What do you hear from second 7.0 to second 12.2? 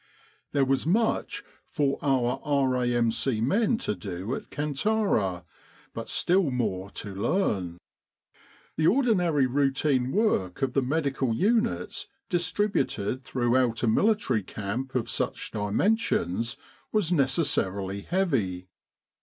learn. The ordinary routine work of the medical units